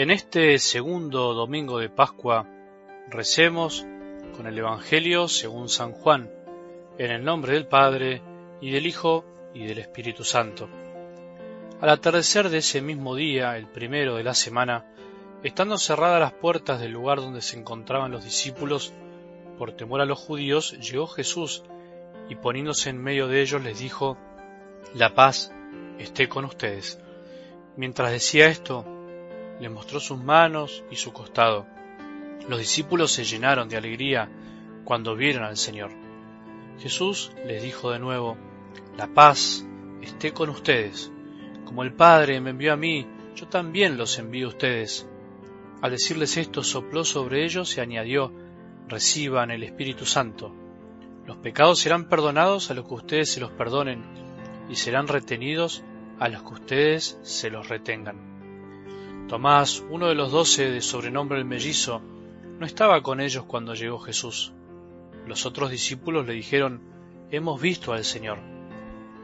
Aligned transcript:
En 0.00 0.10
este 0.10 0.58
segundo 0.58 1.34
domingo 1.34 1.78
de 1.78 1.90
Pascua 1.90 2.46
recemos 3.10 3.84
con 4.34 4.46
el 4.46 4.56
Evangelio 4.56 5.28
según 5.28 5.68
San 5.68 5.92
Juan, 5.92 6.30
en 6.96 7.10
el 7.10 7.22
nombre 7.22 7.52
del 7.52 7.66
Padre, 7.66 8.22
y 8.62 8.70
del 8.70 8.86
Hijo, 8.86 9.26
y 9.52 9.66
del 9.66 9.76
Espíritu 9.76 10.24
Santo. 10.24 10.70
Al 11.82 11.90
atardecer 11.90 12.48
de 12.48 12.56
ese 12.56 12.80
mismo 12.80 13.14
día, 13.14 13.58
el 13.58 13.66
primero 13.66 14.16
de 14.16 14.24
la 14.24 14.32
semana, 14.32 14.86
estando 15.42 15.76
cerradas 15.76 16.18
las 16.18 16.32
puertas 16.32 16.80
del 16.80 16.92
lugar 16.92 17.18
donde 17.18 17.42
se 17.42 17.58
encontraban 17.58 18.10
los 18.10 18.24
discípulos, 18.24 18.94
por 19.58 19.72
temor 19.72 20.00
a 20.00 20.06
los 20.06 20.18
judíos, 20.18 20.78
llegó 20.80 21.08
Jesús 21.08 21.62
y 22.30 22.36
poniéndose 22.36 22.88
en 22.88 23.02
medio 23.02 23.28
de 23.28 23.42
ellos 23.42 23.62
les 23.62 23.78
dijo, 23.78 24.16
La 24.94 25.14
paz 25.14 25.52
esté 25.98 26.26
con 26.26 26.46
ustedes. 26.46 26.98
Mientras 27.76 28.10
decía 28.10 28.48
esto, 28.48 28.96
le 29.60 29.68
mostró 29.68 30.00
sus 30.00 30.18
manos 30.22 30.82
y 30.90 30.96
su 30.96 31.12
costado. 31.12 31.66
Los 32.48 32.58
discípulos 32.58 33.12
se 33.12 33.24
llenaron 33.24 33.68
de 33.68 33.76
alegría 33.76 34.28
cuando 34.84 35.14
vieron 35.14 35.44
al 35.44 35.56
Señor. 35.56 35.90
Jesús 36.78 37.32
les 37.46 37.62
dijo 37.62 37.90
de 37.90 37.98
nuevo, 37.98 38.36
La 38.96 39.06
paz 39.06 39.64
esté 40.00 40.32
con 40.32 40.48
ustedes. 40.48 41.12
Como 41.64 41.82
el 41.82 41.92
Padre 41.92 42.40
me 42.40 42.50
envió 42.50 42.72
a 42.72 42.76
mí, 42.76 43.06
yo 43.36 43.46
también 43.48 43.98
los 43.98 44.18
envío 44.18 44.46
a 44.46 44.50
ustedes. 44.50 45.06
Al 45.82 45.92
decirles 45.92 46.36
esto, 46.36 46.62
sopló 46.62 47.04
sobre 47.04 47.44
ellos 47.44 47.76
y 47.76 47.80
añadió, 47.80 48.32
reciban 48.88 49.50
el 49.50 49.62
Espíritu 49.62 50.04
Santo. 50.04 50.54
Los 51.26 51.36
pecados 51.36 51.78
serán 51.78 52.08
perdonados 52.08 52.70
a 52.70 52.74
los 52.74 52.88
que 52.88 52.94
ustedes 52.94 53.32
se 53.32 53.40
los 53.40 53.50
perdonen, 53.52 54.02
y 54.68 54.76
serán 54.76 55.06
retenidos 55.06 55.82
a 56.18 56.28
los 56.28 56.42
que 56.42 56.54
ustedes 56.54 57.18
se 57.22 57.50
los 57.50 57.68
retengan. 57.68 58.29
Tomás, 59.30 59.84
uno 59.88 60.08
de 60.08 60.16
los 60.16 60.32
doce 60.32 60.72
de 60.72 60.80
sobrenombre 60.80 61.38
el 61.38 61.44
mellizo, 61.44 62.02
no 62.58 62.66
estaba 62.66 63.00
con 63.00 63.20
ellos 63.20 63.44
cuando 63.44 63.74
llegó 63.74 64.00
Jesús. 64.00 64.52
Los 65.24 65.46
otros 65.46 65.70
discípulos 65.70 66.26
le 66.26 66.32
dijeron, 66.32 66.82
Hemos 67.30 67.60
visto 67.60 67.92
al 67.92 68.04
Señor. 68.04 68.38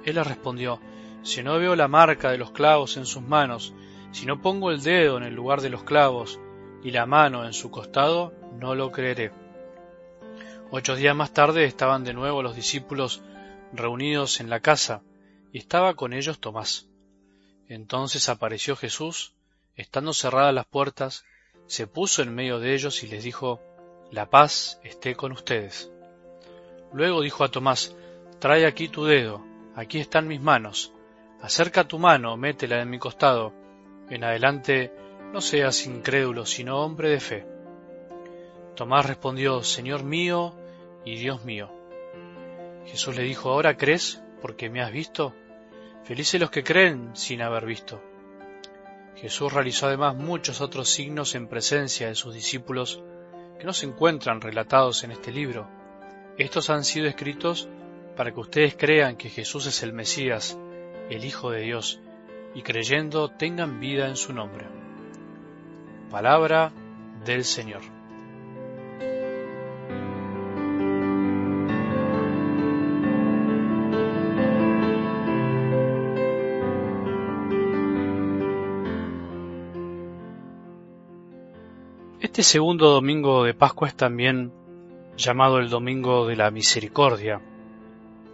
Él 0.04 0.14
les 0.14 0.24
respondió, 0.24 0.78
si 1.24 1.42
no 1.42 1.58
veo 1.58 1.74
la 1.74 1.88
marca 1.88 2.30
de 2.30 2.38
los 2.38 2.52
clavos 2.52 2.96
en 2.96 3.04
sus 3.04 3.20
manos, 3.24 3.74
si 4.12 4.26
no 4.26 4.40
pongo 4.40 4.70
el 4.70 4.80
dedo 4.80 5.16
en 5.16 5.24
el 5.24 5.34
lugar 5.34 5.60
de 5.60 5.70
los 5.70 5.82
clavos 5.82 6.38
y 6.84 6.92
la 6.92 7.04
mano 7.04 7.44
en 7.44 7.52
su 7.52 7.72
costado, 7.72 8.32
no 8.60 8.76
lo 8.76 8.92
creeré. 8.92 9.32
Ocho 10.70 10.94
días 10.94 11.16
más 11.16 11.32
tarde 11.32 11.64
estaban 11.64 12.04
de 12.04 12.14
nuevo 12.14 12.44
los 12.44 12.54
discípulos 12.54 13.24
reunidos 13.72 14.38
en 14.38 14.50
la 14.50 14.60
casa, 14.60 15.02
y 15.52 15.58
estaba 15.58 15.94
con 15.94 16.12
ellos 16.12 16.38
Tomás. 16.38 16.86
Entonces 17.66 18.28
apareció 18.28 18.76
Jesús, 18.76 19.35
estando 19.76 20.12
cerradas 20.12 20.54
las 20.54 20.66
puertas, 20.66 21.24
se 21.66 21.86
puso 21.86 22.22
en 22.22 22.34
medio 22.34 22.58
de 22.58 22.74
ellos 22.74 23.02
y 23.02 23.08
les 23.08 23.24
dijo, 23.24 23.60
La 24.10 24.30
paz 24.30 24.80
esté 24.82 25.14
con 25.14 25.32
ustedes. 25.32 25.90
Luego 26.92 27.22
dijo 27.22 27.44
a 27.44 27.50
Tomás, 27.50 27.94
Trae 28.38 28.66
aquí 28.66 28.88
tu 28.88 29.04
dedo, 29.04 29.44
aquí 29.74 29.98
están 29.98 30.28
mis 30.28 30.40
manos, 30.40 30.92
Acerca 31.40 31.84
tu 31.84 31.98
mano, 31.98 32.36
métela 32.36 32.80
en 32.80 32.90
mi 32.90 32.98
costado. 32.98 33.52
En 34.08 34.24
adelante 34.24 34.92
no 35.32 35.40
seas 35.40 35.86
incrédulo, 35.86 36.46
sino 36.46 36.80
hombre 36.80 37.10
de 37.10 37.20
fe. 37.20 37.46
Tomás 38.74 39.06
respondió, 39.06 39.62
Señor 39.62 40.02
mío 40.02 40.54
y 41.04 41.16
Dios 41.16 41.44
mío. 41.44 41.70
Jesús 42.86 43.16
le 43.16 43.22
dijo, 43.22 43.50
¿ahora 43.50 43.76
crees 43.76 44.22
porque 44.40 44.70
me 44.70 44.82
has 44.82 44.92
visto? 44.92 45.34
Felices 46.04 46.40
los 46.40 46.50
que 46.50 46.64
creen 46.64 47.14
sin 47.14 47.42
haber 47.42 47.66
visto. 47.66 48.02
Jesús 49.16 49.52
realizó 49.52 49.86
además 49.86 50.14
muchos 50.14 50.60
otros 50.60 50.90
signos 50.90 51.34
en 51.34 51.48
presencia 51.48 52.08
de 52.08 52.14
sus 52.14 52.34
discípulos 52.34 53.02
que 53.58 53.64
no 53.64 53.72
se 53.72 53.86
encuentran 53.86 54.40
relatados 54.40 55.04
en 55.04 55.12
este 55.12 55.32
libro. 55.32 55.68
Estos 56.36 56.68
han 56.68 56.84
sido 56.84 57.06
escritos 57.06 57.68
para 58.14 58.32
que 58.32 58.40
ustedes 58.40 58.76
crean 58.76 59.16
que 59.16 59.30
Jesús 59.30 59.66
es 59.66 59.82
el 59.82 59.94
Mesías, 59.94 60.58
el 61.08 61.24
Hijo 61.24 61.50
de 61.50 61.62
Dios, 61.62 62.00
y 62.54 62.62
creyendo 62.62 63.28
tengan 63.30 63.80
vida 63.80 64.08
en 64.08 64.16
su 64.16 64.34
nombre. 64.34 64.66
Palabra 66.10 66.72
del 67.24 67.44
Señor. 67.44 67.95
Este 82.36 82.50
segundo 82.50 82.90
domingo 82.90 83.44
de 83.44 83.54
Pascua 83.54 83.88
es 83.88 83.94
también 83.96 84.52
llamado 85.16 85.58
el 85.58 85.70
Domingo 85.70 86.26
de 86.26 86.36
la 86.36 86.50
Misericordia. 86.50 87.40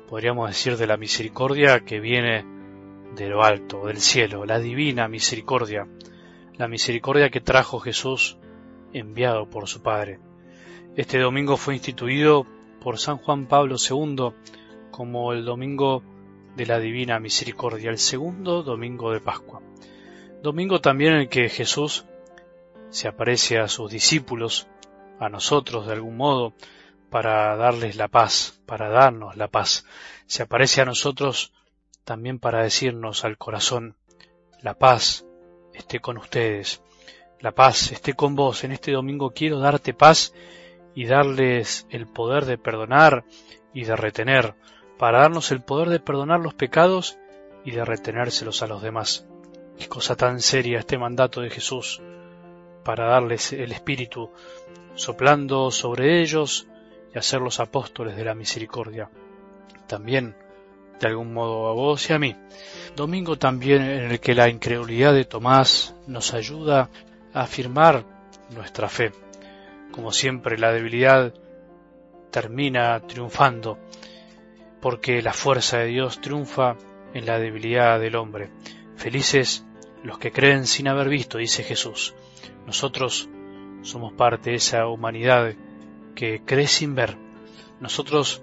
Podríamos 0.09 0.49
decir 0.49 0.77
de 0.77 0.89
la 0.89 0.97
misericordia 0.97 1.85
que 1.85 2.01
viene 2.01 2.45
de 3.15 3.29
lo 3.29 3.45
alto, 3.45 3.87
del 3.87 3.99
cielo, 3.99 4.45
la 4.45 4.59
divina 4.59 5.07
misericordia, 5.07 5.87
la 6.59 6.67
misericordia 6.67 7.31
que 7.31 7.41
trajo 7.41 7.79
Jesús 7.79 8.39
enviado 8.93 9.49
por 9.49 9.69
su 9.69 9.83
Padre. 9.83 10.19
Este 10.97 11.21
domingo 11.21 11.57
fue 11.57 11.75
instituido 11.75 12.45
por 12.81 12.99
San 12.99 13.19
Juan 13.19 13.47
Pablo 13.47 13.77
II 13.79 14.33
como 14.91 15.33
el 15.33 15.45
domingo 15.45 16.03
de 16.57 16.67
la 16.67 16.81
divina 16.81 17.21
misericordia, 17.21 17.91
el 17.91 17.99
segundo 17.99 18.65
domingo 18.65 19.13
de 19.13 19.21
Pascua. 19.21 19.63
Domingo 20.43 20.81
también 20.81 21.13
en 21.13 21.21
el 21.21 21.29
que 21.29 21.49
Jesús 21.49 22.05
se 22.93 23.09
aparece 23.09 23.59
a 23.59 23.69
sus 23.69 23.91
discípulos, 23.91 24.69
a 25.19 25.31
nosotros 25.31 25.87
de 25.87 25.95
algún 25.95 26.19
modo, 26.19 26.53
para 27.11 27.57
darles 27.57 27.97
la 27.97 28.09
paz, 28.09 28.61
para 28.67 28.91
darnos 28.91 29.37
la 29.37 29.49
paz. 29.49 29.87
Se 30.27 30.43
aparece 30.43 30.83
a 30.83 30.85
nosotros 30.85 31.53
también 32.05 32.39
para 32.39 32.63
decirnos 32.63 33.25
al 33.25 33.39
corazón, 33.39 33.97
la 34.61 34.75
paz 34.75 35.25
esté 35.73 36.01
con 36.01 36.19
ustedes, 36.19 36.83
la 37.41 37.53
paz 37.53 37.93
esté 37.93 38.13
con 38.13 38.35
vos. 38.35 38.63
En 38.63 38.73
este 38.73 38.93
domingo 38.93 39.31
quiero 39.31 39.59
darte 39.59 39.95
paz 39.95 40.35
y 40.95 41.07
darles 41.07 41.87
el 41.89 42.07
poder 42.07 42.45
de 42.45 42.59
perdonar 42.59 43.25
y 43.73 43.85
de 43.85 43.97
retener, 43.97 44.55
para 44.99 45.21
darnos 45.21 45.51
el 45.51 45.63
poder 45.63 45.89
de 45.89 45.99
perdonar 45.99 46.41
los 46.41 46.53
pecados 46.53 47.17
y 47.65 47.71
de 47.71 47.87
retenérselos 47.87 48.63
a 48.63 48.67
los 48.67 48.83
demás. 48.83 49.27
Qué 49.79 49.89
cosa 49.89 50.15
tan 50.15 50.41
seria 50.41 50.79
este 50.79 50.99
mandato 50.99 51.41
de 51.41 51.49
Jesús, 51.49 52.03
para 52.85 53.07
darles 53.07 53.53
el 53.53 53.73
Espíritu, 53.73 54.31
soplando 54.95 55.71
sobre 55.71 56.21
ellos 56.21 56.67
y 57.15 57.19
hacerlos 57.19 57.61
apóstoles 57.61 58.17
de 58.17 58.25
la 58.25 58.35
misericordia. 58.35 59.11
También 59.87 60.35
de 61.03 61.09
algún 61.09 61.35
modo 61.35 61.69
a 61.69 61.73
vos 61.73 62.09
y 62.09 62.13
a 62.13 62.19
mí. 62.19 62.37
Domingo 62.95 63.37
también 63.37 63.83
en 63.83 64.13
el 64.13 64.21
que 64.21 64.35
la 64.35 64.49
incredulidad 64.49 65.13
de 65.13 65.25
Tomás 65.25 65.95
nos 66.07 66.33
ayuda 66.33 66.91
a 67.35 67.43
afirmar 67.43 68.05
nuestra 68.51 68.89
fe. 68.89 69.13
Como 69.91 70.13
siempre, 70.13 70.57
la 70.59 70.73
debilidad 70.73 71.35
termina 72.31 73.01
triunfando, 73.01 73.79
porque 74.81 75.23
la 75.23 75.33
fuerza 75.33 75.79
de 75.79 75.87
Dios 75.87 76.21
triunfa 76.21 76.77
en 77.15 77.27
la 77.27 77.39
debilidad 77.39 77.99
del 77.99 78.15
hombre. 78.15 78.51
Felices 78.97 79.67
los 80.03 80.19
que 80.19 80.33
creen 80.33 80.67
sin 80.67 80.89
haber 80.89 81.09
visto, 81.09 81.39
dice 81.39 81.63
Jesús. 81.63 82.15
Nosotros 82.67 83.29
somos 83.83 84.13
parte 84.13 84.51
de 84.51 84.57
esa 84.57 84.87
humanidad 84.87 85.55
que 86.15 86.43
cree 86.45 86.67
sin 86.67 86.95
ver. 86.95 87.17
Nosotros 87.81 88.43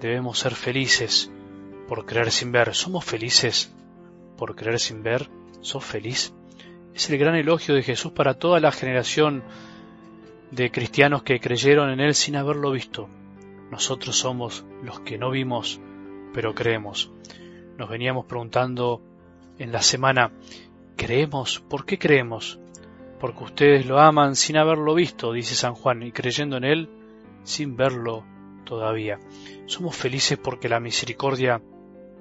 debemos 0.00 0.38
ser 0.38 0.54
felices 0.54 1.30
por 1.88 2.06
creer 2.06 2.30
sin 2.30 2.52
ver. 2.52 2.74
¿Somos 2.74 3.04
felices 3.04 3.72
por 4.36 4.54
creer 4.54 4.78
sin 4.78 5.02
ver? 5.02 5.28
¿Sos 5.60 5.84
feliz? 5.84 6.32
Es 6.94 7.08
el 7.10 7.18
gran 7.18 7.34
elogio 7.34 7.74
de 7.74 7.82
Jesús 7.82 8.12
para 8.12 8.34
toda 8.34 8.60
la 8.60 8.72
generación 8.72 9.42
de 10.50 10.70
cristianos 10.70 11.22
que 11.22 11.40
creyeron 11.40 11.90
en 11.90 12.00
Él 12.00 12.14
sin 12.14 12.36
haberlo 12.36 12.72
visto. 12.72 13.08
Nosotros 13.70 14.16
somos 14.16 14.64
los 14.82 15.00
que 15.00 15.16
no 15.16 15.30
vimos, 15.30 15.80
pero 16.34 16.54
creemos. 16.54 17.10
Nos 17.76 17.88
veníamos 17.88 18.26
preguntando 18.26 19.00
en 19.58 19.72
la 19.72 19.82
semana, 19.82 20.32
¿creemos? 21.00 21.60
¿Por 21.60 21.86
qué 21.86 21.98
creemos? 21.98 22.58
Porque 23.18 23.44
ustedes 23.44 23.86
lo 23.86 23.98
aman 24.00 24.36
sin 24.36 24.58
haberlo 24.58 24.94
visto, 24.94 25.32
dice 25.32 25.54
San 25.54 25.74
Juan, 25.74 26.02
y 26.02 26.12
creyendo 26.12 26.58
en 26.58 26.64
Él 26.64 26.90
sin 27.42 27.74
verlo 27.74 28.22
todavía. 28.66 29.18
Somos 29.64 29.96
felices 29.96 30.36
porque 30.36 30.68
la 30.68 30.78
misericordia 30.78 31.62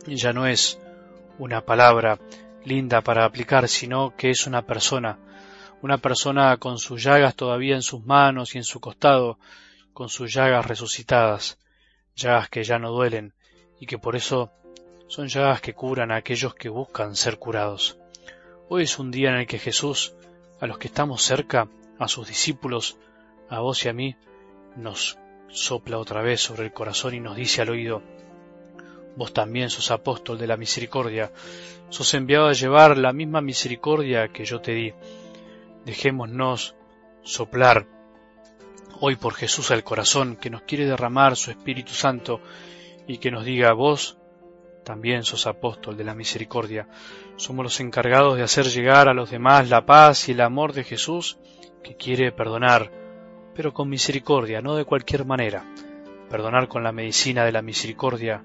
ya 0.07 0.31
no 0.31 0.47
es 0.47 0.79
una 1.39 1.59
palabra 1.59 2.19
linda 2.63 3.01
para 3.01 3.25
aplicar, 3.25 3.67
sino 3.67 4.15
que 4.15 4.29
es 4.29 4.47
una 4.47 4.61
persona, 4.61 5.19
una 5.81 5.97
persona 5.97 6.55
con 6.55 6.79
sus 6.79 7.03
llagas 7.03 7.35
todavía 7.35 7.75
en 7.75 7.81
sus 7.81 8.05
manos 8.05 8.55
y 8.55 8.59
en 8.59 8.63
su 8.63 8.79
costado, 8.79 9.39
con 9.91 10.07
sus 10.07 10.33
llagas 10.33 10.65
resucitadas, 10.65 11.59
llagas 12.15 12.47
que 12.47 12.63
ya 12.63 12.79
no 12.79 12.91
duelen 12.91 13.33
y 13.77 13.87
que 13.87 13.97
por 13.97 14.15
eso 14.15 14.53
son 15.07 15.27
llagas 15.27 15.59
que 15.59 15.73
curan 15.73 16.11
a 16.11 16.15
aquellos 16.15 16.55
que 16.55 16.69
buscan 16.69 17.17
ser 17.17 17.39
curados. 17.39 17.99
Hoy 18.71 18.83
es 18.83 18.99
un 18.99 19.09
día 19.09 19.31
en 19.31 19.37
el 19.37 19.47
que 19.47 19.57
Jesús 19.57 20.13
a 20.59 20.67
los 20.67 20.77
que 20.77 20.89
estamos 20.89 21.23
cerca, 21.23 21.67
a 21.97 22.07
sus 22.07 22.27
discípulos, 22.27 22.97
a 23.49 23.61
vos 23.61 23.83
y 23.83 23.89
a 23.89 23.93
mí, 23.93 24.15
nos 24.75 25.17
sopla 25.47 25.97
otra 25.97 26.21
vez 26.21 26.41
sobre 26.41 26.65
el 26.65 26.71
corazón 26.71 27.15
y 27.15 27.19
nos 27.19 27.35
dice 27.35 27.63
al 27.63 27.71
oído, 27.71 28.03
vos 29.15 29.33
también 29.33 29.71
sos 29.71 29.89
apóstol 29.89 30.37
de 30.37 30.45
la 30.45 30.55
misericordia, 30.55 31.31
sos 31.89 32.13
enviado 32.13 32.45
a 32.45 32.53
llevar 32.53 32.95
la 32.99 33.11
misma 33.11 33.41
misericordia 33.41 34.27
que 34.27 34.45
yo 34.45 34.61
te 34.61 34.73
di. 34.73 34.93
Dejémonos 35.85 36.75
soplar 37.23 37.87
hoy 38.99 39.15
por 39.15 39.33
Jesús 39.33 39.71
al 39.71 39.83
corazón, 39.83 40.35
que 40.35 40.51
nos 40.51 40.61
quiere 40.61 40.85
derramar 40.85 41.35
su 41.37 41.49
Espíritu 41.49 41.93
Santo 41.93 42.39
y 43.07 43.17
que 43.17 43.31
nos 43.31 43.45
diga, 43.45 43.73
vos 43.73 44.18
también 44.89 45.23
sos 45.23 45.45
apóstol 45.45 45.95
de 45.97 46.03
la 46.03 46.15
misericordia. 46.15 46.87
Somos 47.35 47.63
los 47.63 47.79
encargados 47.79 48.35
de 48.35 48.41
hacer 48.41 48.65
llegar 48.65 49.07
a 49.07 49.13
los 49.13 49.29
demás 49.29 49.69
la 49.69 49.85
paz 49.85 50.27
y 50.27 50.31
el 50.31 50.41
amor 50.41 50.73
de 50.73 50.83
Jesús 50.83 51.37
que 51.83 51.95
quiere 51.95 52.31
perdonar, 52.31 52.91
pero 53.53 53.71
con 53.71 53.87
misericordia, 53.87 54.63
no 54.63 54.73
de 54.75 54.85
cualquier 54.85 55.25
manera. 55.25 55.63
Perdonar 56.27 56.67
con 56.67 56.81
la 56.81 56.91
medicina 56.91 57.45
de 57.45 57.51
la 57.51 57.61
misericordia 57.61 58.43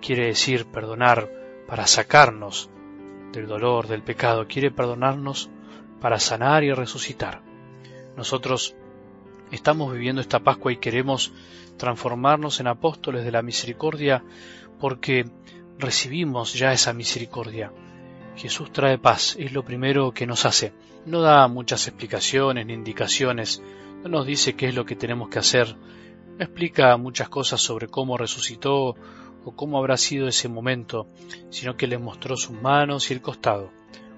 quiere 0.00 0.26
decir 0.26 0.66
perdonar 0.66 1.28
para 1.66 1.88
sacarnos 1.88 2.70
del 3.32 3.48
dolor, 3.48 3.88
del 3.88 4.04
pecado, 4.04 4.46
quiere 4.46 4.70
perdonarnos 4.70 5.50
para 6.00 6.20
sanar 6.20 6.62
y 6.62 6.72
resucitar. 6.72 7.42
Nosotros 8.16 8.76
estamos 9.50 9.92
viviendo 9.92 10.20
esta 10.20 10.40
Pascua 10.40 10.72
y 10.72 10.76
queremos 10.76 11.32
transformarnos 11.76 12.60
en 12.60 12.66
apóstoles 12.66 13.24
de 13.24 13.32
la 13.32 13.42
misericordia 13.42 14.22
porque 14.78 15.24
recibimos 15.78 16.54
ya 16.54 16.72
esa 16.72 16.92
misericordia. 16.92 17.72
Jesús 18.36 18.72
trae 18.72 18.98
paz, 18.98 19.36
es 19.38 19.52
lo 19.52 19.64
primero 19.64 20.12
que 20.12 20.26
nos 20.26 20.46
hace. 20.46 20.72
No 21.06 21.20
da 21.20 21.48
muchas 21.48 21.86
explicaciones 21.88 22.66
ni 22.66 22.74
indicaciones, 22.74 23.62
no 24.02 24.08
nos 24.08 24.26
dice 24.26 24.54
qué 24.54 24.68
es 24.68 24.74
lo 24.74 24.84
que 24.84 24.96
tenemos 24.96 25.28
que 25.28 25.38
hacer, 25.38 25.76
no 25.76 26.44
explica 26.44 26.96
muchas 26.96 27.28
cosas 27.28 27.60
sobre 27.60 27.88
cómo 27.88 28.16
resucitó 28.16 28.94
o 29.44 29.56
cómo 29.56 29.78
habrá 29.78 29.96
sido 29.96 30.28
ese 30.28 30.48
momento, 30.48 31.06
sino 31.50 31.76
que 31.76 31.86
le 31.86 31.98
mostró 31.98 32.36
sus 32.36 32.52
manos 32.60 33.10
y 33.10 33.14
el 33.14 33.22
costado, 33.22 33.70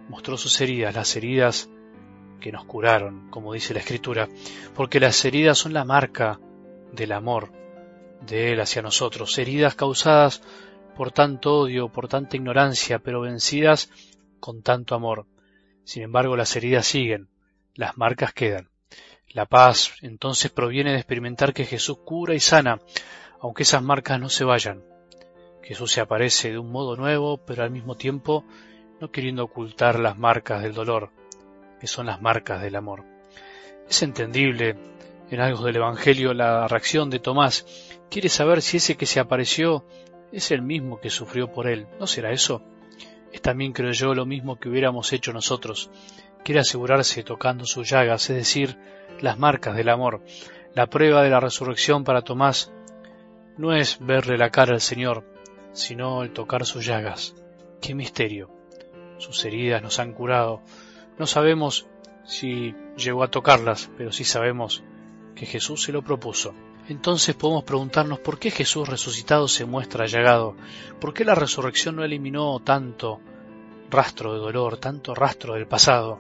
mostró 0.09 0.37
sus 0.37 0.61
heridas, 0.61 0.95
las 0.95 1.17
heridas 1.17 1.69
que 2.43 2.53
nos 2.53 2.65
curaron, 2.65 3.31
como 3.31 3.55
dice 3.55 3.73
la 3.73 3.81
Escritura, 3.81 4.29
porque 4.75 5.01
las 5.01 5.25
heridas 5.25 5.57
son 5.57 5.73
la 5.73 5.85
marca 5.85 6.41
del 6.93 7.13
amor 7.13 7.53
de 8.27 8.53
Él 8.53 8.61
hacia 8.61 8.83
nosotros, 8.83 9.39
heridas 9.39 9.75
causadas 9.75 10.43
por 10.97 11.13
tanto 11.13 11.61
odio, 11.61 11.89
por 11.89 12.09
tanta 12.09 12.37
ignorancia, 12.37 12.99
pero 12.99 13.23
vencidas 13.23 13.91
con 14.41 14.63
tanto 14.63 14.95
amor. 14.95 15.27
Sin 15.85 16.03
embargo, 16.03 16.37
las 16.37 16.55
heridas 16.57 16.87
siguen, 16.87 17.29
las 17.75 17.97
marcas 17.97 18.35
quedan. 18.35 18.69
La 19.29 19.47
paz 19.47 19.95
entonces 20.03 20.51
proviene 20.51 20.91
de 20.91 20.99
experimentar 20.99 21.55
que 21.55 21.65
Jesús 21.65 21.99
cura 22.05 22.35
y 22.35 22.41
sana, 22.41 22.81
aunque 23.41 23.63
esas 23.63 23.83
marcas 23.83 24.21
no 24.21 24.29
se 24.29 24.45
vayan. 24.45 24.85
Jesús 25.63 25.93
se 25.93 26.01
aparece 26.01 26.51
de 26.51 26.59
un 26.59 26.71
modo 26.71 26.97
nuevo, 26.97 27.39
pero 27.39 27.63
al 27.63 27.71
mismo 27.71 27.97
tiempo 27.97 28.45
no 29.01 29.11
queriendo 29.11 29.45
ocultar 29.45 29.99
las 29.99 30.19
marcas 30.19 30.63
del 30.63 30.75
dolor, 30.75 31.11
que 31.83 31.89
son 31.89 32.07
las 32.07 32.23
marcas 32.23 32.63
del 32.63 32.77
amor. 32.77 33.03
Es 33.91 34.05
entendible 34.05 34.77
en 35.33 35.41
algo 35.41 35.65
del 35.65 35.75
Evangelio 35.75 36.33
la 36.33 36.69
reacción 36.69 37.11
de 37.11 37.19
Tomás. 37.19 37.67
Quiere 38.09 38.29
saber 38.29 38.63
si 38.63 38.77
ese 38.77 38.97
que 38.97 39.05
se 39.05 39.19
apareció 39.19 39.85
es 40.31 40.53
el 40.53 40.63
mismo 40.63 41.01
que 41.01 41.11
sufrió 41.11 41.51
por 41.51 41.67
él. 41.67 41.89
¿No 41.99 42.07
será 42.07 42.31
eso? 42.31 42.63
Es 43.33 43.43
también, 43.43 43.73
creo 43.73 43.91
yo, 43.91 44.15
lo 44.15 44.25
mismo 44.25 44.61
que 44.61 44.69
hubiéramos 44.69 45.13
hecho 45.13 45.33
nosotros. 45.33 45.91
Quiere 46.45 46.61
asegurarse 46.61 47.25
tocando 47.25 47.67
sus 47.67 47.91
llagas, 47.91 48.31
es 48.31 48.37
decir, 48.37 48.79
las 49.21 49.37
marcas 49.37 49.75
del 49.75 49.89
amor. 49.89 50.23
La 50.75 50.87
prueba 50.87 51.21
de 51.25 51.31
la 51.31 51.41
resurrección 51.41 52.05
para 52.05 52.23
Tomás 52.23 52.71
no 53.59 53.75
es 53.75 53.99
verle 53.99 54.39
la 54.39 54.51
cara 54.51 54.75
al 54.75 54.81
Señor, 54.81 55.25
sino 55.73 56.23
el 56.23 56.33
tocar 56.33 56.65
sus 56.65 56.87
llagas. 56.87 57.35
¡Qué 57.81 57.93
misterio! 57.97 58.51
Sus 59.19 59.45
heridas 59.45 59.83
nos 59.83 59.99
han 59.99 60.13
curado, 60.13 60.63
no 61.23 61.27
sabemos 61.29 61.87
si 62.25 62.75
llegó 62.97 63.23
a 63.23 63.31
tocarlas, 63.31 63.93
pero 63.97 64.11
sí 64.11 64.25
sabemos 64.25 64.83
que 65.37 65.47
Jesús 65.47 65.85
se 65.85 65.93
lo 65.93 66.03
propuso. 66.03 66.53
Entonces 66.89 67.37
podemos 67.37 67.63
preguntarnos 67.63 68.19
por 68.19 68.41
qué 68.41 68.51
Jesús 68.51 68.89
resucitado 68.89 69.47
se 69.47 69.65
muestra 69.65 70.07
llagado, 70.07 70.57
por 71.01 71.15
qué 71.15 71.25
la 71.25 71.37
resurrección 71.37 71.95
no 71.95 72.03
eliminó 72.03 72.59
tanto 72.59 73.21
rastro 73.89 74.33
de 74.33 74.41
dolor, 74.41 74.79
tanto 74.79 75.15
rastro 75.15 75.55
del 75.55 75.69
pasado, 75.69 76.19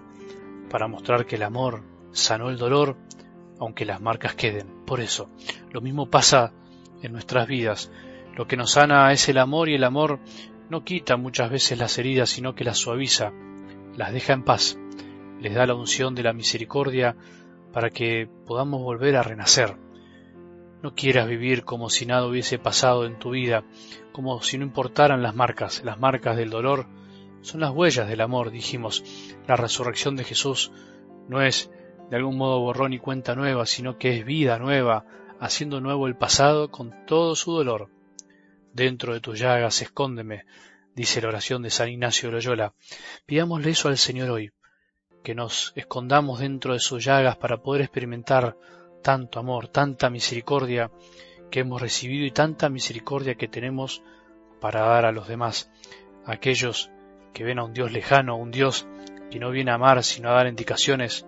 para 0.70 0.86
mostrar 0.86 1.26
que 1.26 1.34
el 1.34 1.42
amor 1.42 1.82
sanó 2.12 2.48
el 2.48 2.56
dolor, 2.56 2.96
aunque 3.58 3.84
las 3.84 4.00
marcas 4.00 4.36
queden. 4.36 4.84
Por 4.86 5.00
eso, 5.00 5.30
lo 5.72 5.80
mismo 5.80 6.08
pasa 6.10 6.52
en 7.02 7.10
nuestras 7.10 7.48
vidas. 7.48 7.90
Lo 8.36 8.46
que 8.46 8.56
nos 8.56 8.70
sana 8.70 9.10
es 9.10 9.28
el 9.28 9.38
amor 9.38 9.68
y 9.68 9.74
el 9.74 9.82
amor 9.82 10.20
no 10.70 10.84
quita 10.84 11.16
muchas 11.16 11.50
veces 11.50 11.76
las 11.76 11.98
heridas, 11.98 12.30
sino 12.30 12.54
que 12.54 12.62
las 12.62 12.78
suaviza, 12.78 13.32
las 13.96 14.12
deja 14.12 14.32
en 14.32 14.44
paz 14.44 14.76
les 15.42 15.54
da 15.54 15.66
la 15.66 15.74
unción 15.74 16.14
de 16.14 16.22
la 16.22 16.32
misericordia 16.32 17.16
para 17.72 17.90
que 17.90 18.28
podamos 18.46 18.80
volver 18.80 19.16
a 19.16 19.22
renacer. 19.22 19.76
No 20.82 20.94
quieras 20.94 21.28
vivir 21.28 21.64
como 21.64 21.90
si 21.90 22.06
nada 22.06 22.26
hubiese 22.26 22.58
pasado 22.58 23.06
en 23.06 23.18
tu 23.18 23.30
vida, 23.30 23.64
como 24.12 24.40
si 24.42 24.56
no 24.58 24.64
importaran 24.64 25.22
las 25.22 25.34
marcas. 25.34 25.82
Las 25.84 25.98
marcas 25.98 26.36
del 26.36 26.50
dolor 26.50 26.86
son 27.40 27.60
las 27.60 27.72
huellas 27.72 28.08
del 28.08 28.20
amor, 28.20 28.50
dijimos. 28.50 29.04
La 29.46 29.56
resurrección 29.56 30.16
de 30.16 30.24
Jesús 30.24 30.70
no 31.28 31.42
es 31.42 31.70
de 32.08 32.16
algún 32.16 32.36
modo 32.36 32.60
borrón 32.60 32.92
y 32.92 32.98
cuenta 32.98 33.34
nueva, 33.34 33.66
sino 33.66 33.98
que 33.98 34.18
es 34.18 34.24
vida 34.24 34.58
nueva, 34.58 35.04
haciendo 35.40 35.80
nuevo 35.80 36.06
el 36.06 36.16
pasado 36.16 36.70
con 36.70 37.04
todo 37.06 37.34
su 37.34 37.52
dolor. 37.52 37.88
Dentro 38.72 39.12
de 39.12 39.20
tus 39.20 39.38
llagas 39.38 39.82
escóndeme, 39.82 40.44
dice 40.94 41.20
la 41.20 41.28
oración 41.28 41.62
de 41.62 41.70
San 41.70 41.88
Ignacio 41.88 42.28
de 42.28 42.36
Loyola. 42.36 42.74
Pidámosle 43.26 43.70
eso 43.70 43.88
al 43.88 43.98
Señor 43.98 44.30
hoy 44.30 44.52
que 45.22 45.34
nos 45.34 45.72
escondamos 45.76 46.40
dentro 46.40 46.72
de 46.72 46.80
sus 46.80 47.04
llagas 47.04 47.36
para 47.36 47.62
poder 47.62 47.82
experimentar 47.82 48.56
tanto 49.02 49.38
amor, 49.38 49.68
tanta 49.68 50.10
misericordia 50.10 50.90
que 51.50 51.60
hemos 51.60 51.80
recibido 51.80 52.26
y 52.26 52.30
tanta 52.30 52.68
misericordia 52.68 53.34
que 53.34 53.48
tenemos 53.48 54.02
para 54.60 54.80
dar 54.80 55.04
a 55.04 55.12
los 55.12 55.28
demás, 55.28 55.70
aquellos 56.24 56.90
que 57.32 57.44
ven 57.44 57.58
a 57.58 57.64
un 57.64 57.72
Dios 57.72 57.92
lejano, 57.92 58.36
un 58.36 58.50
Dios 58.50 58.86
que 59.30 59.38
no 59.38 59.50
viene 59.50 59.70
a 59.70 59.74
amar 59.74 60.02
sino 60.02 60.30
a 60.30 60.34
dar 60.34 60.46
indicaciones, 60.46 61.26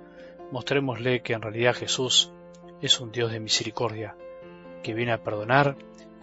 mostrémosle 0.50 1.22
que 1.22 1.32
en 1.32 1.42
realidad 1.42 1.74
Jesús 1.74 2.32
es 2.80 3.00
un 3.00 3.12
Dios 3.12 3.32
de 3.32 3.40
misericordia, 3.40 4.16
que 4.82 4.94
viene 4.94 5.12
a 5.12 5.22
perdonar 5.22 5.76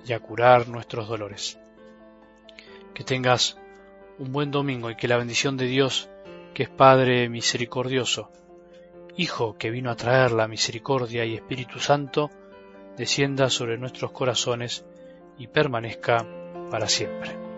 y 0.06 0.14
a 0.14 0.20
curar 0.20 0.68
nuestros 0.68 1.08
dolores. 1.08 1.61
Que 2.94 3.04
tengas 3.04 3.58
un 4.20 4.32
buen 4.32 4.52
domingo 4.52 4.90
y 4.90 4.96
que 4.96 5.08
la 5.08 5.18
bendición 5.18 5.58
de 5.58 5.66
Dios 5.66 6.10
que 6.54 6.64
es 6.64 6.70
Padre 6.70 7.30
misericordioso, 7.30 8.30
Hijo 9.18 9.58
que 9.58 9.72
vino 9.72 9.92
a 9.92 9.96
traer 9.96 10.32
la 10.32 10.48
misericordia 10.48 11.26
y 11.26 11.36
Espíritu 11.36 11.80
Santo, 11.80 12.30
descienda 12.98 13.50
sobre 13.50 13.78
nuestros 13.78 14.12
corazones 14.12 14.86
y 15.38 15.48
permanezca 15.48 16.26
para 16.70 16.88
siempre. 16.88 17.51